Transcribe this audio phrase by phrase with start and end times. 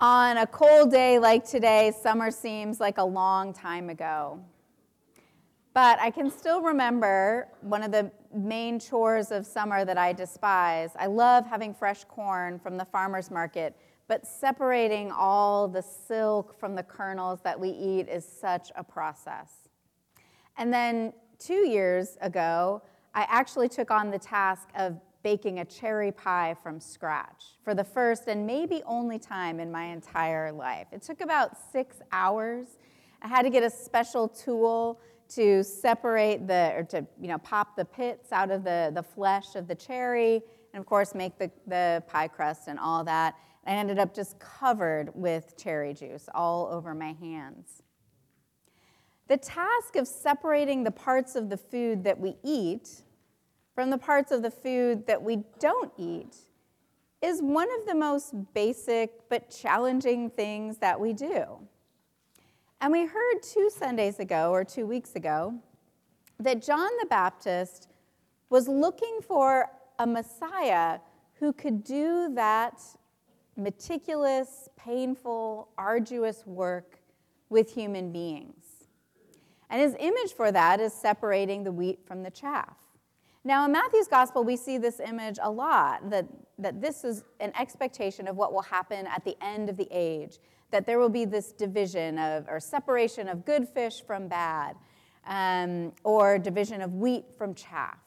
[0.00, 4.38] On a cold day like today, summer seems like a long time ago.
[5.74, 10.90] But I can still remember one of the main chores of summer that I despise.
[10.96, 13.76] I love having fresh corn from the farmer's market,
[14.06, 19.68] but separating all the silk from the kernels that we eat is such a process.
[20.58, 22.82] And then two years ago,
[23.16, 27.84] I actually took on the task of baking a cherry pie from scratch for the
[27.84, 30.86] first and maybe only time in my entire life.
[30.92, 32.78] It took about six hours.
[33.22, 37.76] I had to get a special tool to separate the, or to, you know, pop
[37.76, 40.40] the pits out of the, the flesh of the cherry,
[40.72, 43.34] and of course make the, the pie crust and all that.
[43.66, 47.82] I ended up just covered with cherry juice all over my hands.
[49.26, 53.02] The task of separating the parts of the food that we eat
[53.78, 56.34] from the parts of the food that we don't eat
[57.22, 61.44] is one of the most basic but challenging things that we do.
[62.80, 65.54] And we heard two Sundays ago, or two weeks ago,
[66.40, 67.86] that John the Baptist
[68.50, 69.70] was looking for
[70.00, 70.98] a Messiah
[71.34, 72.82] who could do that
[73.56, 76.98] meticulous, painful, arduous work
[77.48, 78.88] with human beings.
[79.70, 82.74] And his image for that is separating the wheat from the chaff.
[83.44, 86.26] Now, in Matthew's gospel, we see this image a lot that,
[86.58, 90.38] that this is an expectation of what will happen at the end of the age,
[90.70, 94.76] that there will be this division of, or separation of good fish from bad,
[95.26, 97.98] um, or division of wheat from chaff,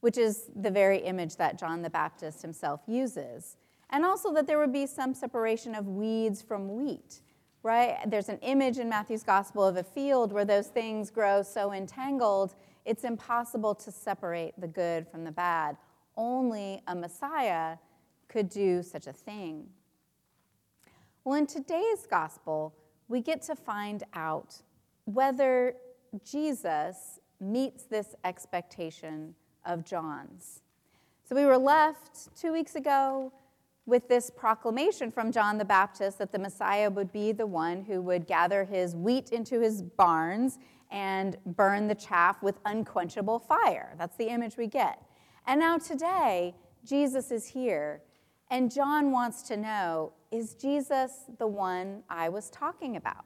[0.00, 3.56] which is the very image that John the Baptist himself uses.
[3.90, 7.20] And also that there would be some separation of weeds from wheat,
[7.62, 7.98] right?
[8.06, 12.54] There's an image in Matthew's gospel of a field where those things grow so entangled
[12.88, 15.76] it's impossible to separate the good from the bad.
[16.16, 17.76] Only a Messiah
[18.28, 19.66] could do such a thing.
[21.22, 22.74] Well, in today's gospel,
[23.06, 24.62] we get to find out
[25.04, 25.74] whether
[26.24, 29.34] Jesus meets this expectation
[29.66, 30.62] of John's.
[31.28, 33.34] So we were left two weeks ago
[33.88, 38.02] with this proclamation from John the Baptist that the Messiah would be the one who
[38.02, 40.58] would gather his wheat into his barns
[40.90, 43.94] and burn the chaff with unquenchable fire.
[43.96, 45.02] That's the image we get.
[45.46, 46.54] And now today,
[46.84, 48.02] Jesus is here,
[48.50, 53.24] and John wants to know is Jesus the one I was talking about?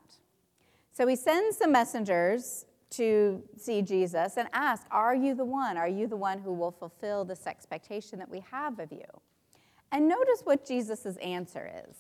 [0.93, 5.77] So he sends some messengers to see Jesus and ask, Are you the one?
[5.77, 9.03] Are you the one who will fulfill this expectation that we have of you?
[9.93, 11.95] And notice what Jesus' answer is.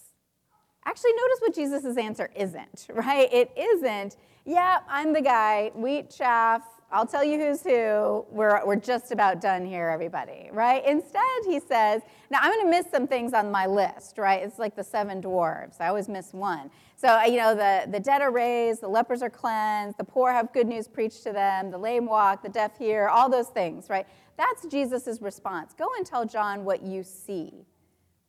[0.84, 3.32] Actually, notice what Jesus' answer isn't, right?
[3.32, 8.26] It isn't, yeah, I'm the guy, wheat chaff, I'll tell you who's who.
[8.30, 10.84] We're, we're just about done here, everybody, right?
[10.86, 14.42] Instead, he says, now I'm going to miss some things on my list, right?
[14.42, 15.80] It's like the seven dwarves.
[15.80, 16.70] I always miss one.
[16.96, 20.32] So, uh, you know, the, the dead are raised, the lepers are cleansed, the poor
[20.32, 23.88] have good news preached to them, the lame walk, the deaf hear, all those things,
[23.88, 24.06] right?
[24.36, 25.72] That's Jesus' response.
[25.72, 27.64] Go and tell John what you see,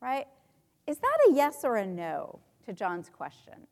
[0.03, 0.27] right?
[0.85, 3.67] Is that a yes or a no to John's question?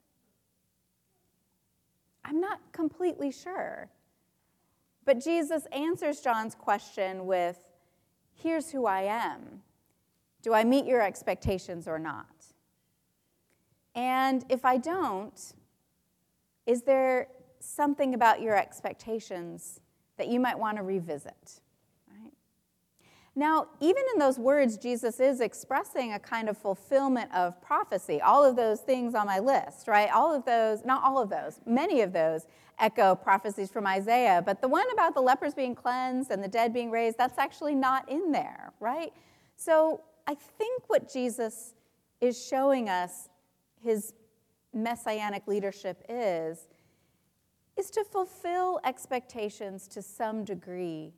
[2.24, 3.90] I'm not completely sure.
[5.04, 7.58] But Jesus answers John's question with
[8.34, 9.62] Here's who I am.
[10.42, 12.26] Do I meet your expectations or not?
[13.94, 15.54] And if I don't,
[16.66, 17.28] is there
[17.60, 19.82] something about your expectations
[20.18, 21.60] that you might want to revisit?
[23.36, 28.20] Now, even in those words, Jesus is expressing a kind of fulfillment of prophecy.
[28.20, 30.10] All of those things on my list, right?
[30.14, 32.46] All of those, not all of those, many of those
[32.78, 34.44] echo prophecies from Isaiah.
[34.46, 37.76] But the one about the lepers being cleansed and the dead being raised, that's actually
[37.76, 39.14] not in there, right?
[39.56, 41.74] So I think what Jesus
[42.20, 43.30] is showing us
[43.82, 44.14] his
[44.74, 46.68] messianic leadership is,
[47.78, 51.14] is to fulfill expectations to some degree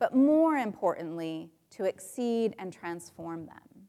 [0.00, 3.86] but more importantly, to exceed and transform them.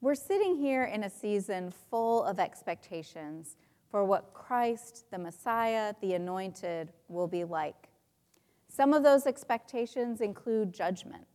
[0.00, 3.56] We're sitting here in a season full of expectations
[3.90, 7.88] for what Christ, the Messiah, the Anointed, will be like.
[8.68, 11.26] Some of those expectations include judgment,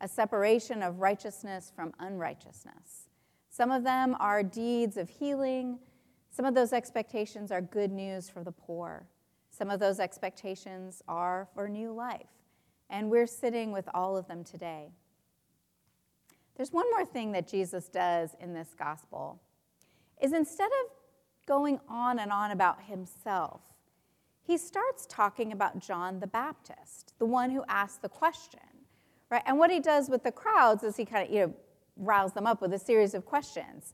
[0.00, 3.08] a separation of righteousness from unrighteousness.
[3.48, 5.78] Some of them are deeds of healing.
[6.30, 9.06] Some of those expectations are good news for the poor.
[9.50, 12.26] Some of those expectations are for new life.
[12.90, 14.92] And we're sitting with all of them today.
[16.56, 19.40] There's one more thing that Jesus does in this gospel
[20.22, 20.90] is instead of
[21.46, 23.60] going on and on about himself,
[24.42, 28.60] he starts talking about John the Baptist, the one who asked the question.
[29.30, 29.42] Right?
[29.46, 31.54] And what he does with the crowds is he kind of, you know,
[31.96, 33.92] rouse them up with a series of questions.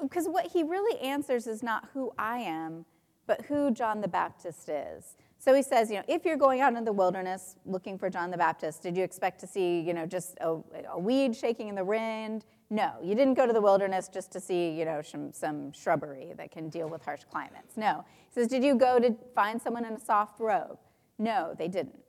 [0.00, 2.84] because what he really answers is not who I am,
[3.28, 5.14] but who John the Baptist is.
[5.38, 8.32] So he says, you know, if you're going out in the wilderness looking for John
[8.32, 10.56] the Baptist, did you expect to see, you know, just a,
[10.90, 12.44] a weed shaking in the wind?
[12.70, 16.32] No, you didn't go to the wilderness just to see, you know, some, some shrubbery
[16.36, 17.76] that can deal with harsh climates.
[17.76, 18.04] No.
[18.28, 20.78] He says, did you go to find someone in a soft robe?
[21.18, 22.00] No, they didn't.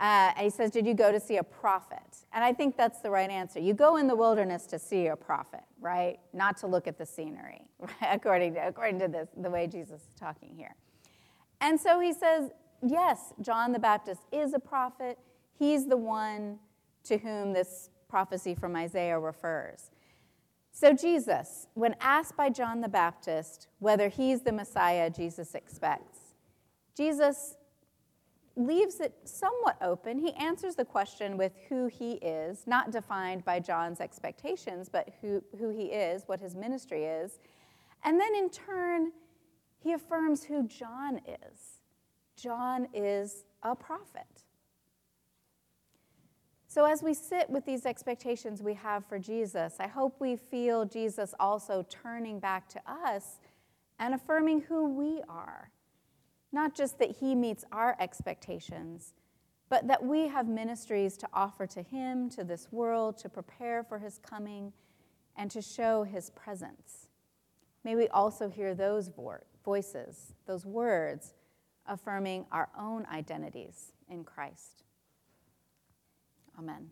[0.00, 2.18] Uh, and he says, Did you go to see a prophet?
[2.32, 3.58] And I think that's the right answer.
[3.58, 6.18] You go in the wilderness to see a prophet, right?
[6.32, 7.90] Not to look at the scenery, right?
[8.02, 10.74] according, to, according to this, the way Jesus is talking here.
[11.60, 12.50] And so he says,
[12.80, 15.18] Yes, John the Baptist is a prophet.
[15.58, 16.60] He's the one
[17.04, 19.90] to whom this prophecy from Isaiah refers.
[20.70, 26.18] So, Jesus, when asked by John the Baptist whether he's the Messiah Jesus expects,
[26.96, 27.56] Jesus
[28.58, 30.18] leaves it somewhat open.
[30.18, 35.42] He answers the question with who he is, not defined by John's expectations, but who,
[35.58, 37.38] who he is, what his ministry is.
[38.04, 39.12] And then in turn,
[39.78, 41.80] he affirms who John is.
[42.36, 44.44] John is a prophet.
[46.66, 50.84] So, as we sit with these expectations we have for Jesus, I hope we feel
[50.84, 53.40] Jesus also turning back to us
[53.98, 55.70] and affirming who we are
[56.52, 59.14] not just that He meets our expectations,
[59.68, 63.98] but that we have ministries to offer to Him, to this world, to prepare for
[63.98, 64.72] His coming,
[65.36, 67.08] and to show His presence.
[67.84, 69.10] May we also hear those
[69.64, 71.34] voices, those words,
[71.86, 74.84] affirming our own identities in Christ.
[76.58, 76.90] Amen.